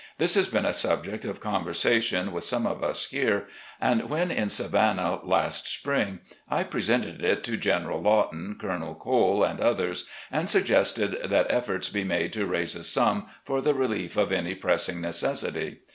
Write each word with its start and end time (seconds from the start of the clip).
This 0.17 0.33
has 0.33 0.49
been 0.49 0.65
a 0.65 0.73
subject 0.73 1.25
of 1.25 1.39
conver 1.39 1.75
sation 1.75 2.31
with 2.31 2.43
some 2.43 2.65
of 2.65 2.83
us 2.83 3.09
here, 3.09 3.45
and 3.79 4.09
when 4.09 4.31
in 4.31 4.49
Savannah 4.49 5.19
last 5.23 5.67
spring 5.67 6.21
I 6.49 6.63
presented 6.63 7.23
it 7.23 7.43
to 7.43 7.55
General 7.55 8.01
Lawton, 8.01 8.57
Colonel 8.59 8.95
Cole, 8.95 9.43
and 9.43 9.59
others, 9.61 10.05
and 10.31 10.49
suggested 10.49 11.19
that 11.29 11.51
efforts 11.51 11.89
be 11.89 12.03
made 12.03 12.33
to 12.33 12.47
raise 12.47 12.75
a 12.75 12.81
sum 12.81 13.27
for 13.45 13.61
the 13.61 13.75
relief 13.75 14.17
of 14.17 14.31
any 14.31 14.55
pressing 14.55 15.01
necessity. 15.01 15.81